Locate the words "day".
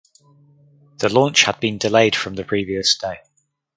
2.97-3.19